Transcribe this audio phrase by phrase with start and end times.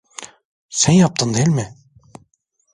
[0.69, 1.75] Sen yaptın, değil mi?